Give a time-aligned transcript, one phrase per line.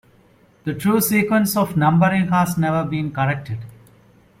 [0.63, 3.59] The true sequence of numbering has never been corrected.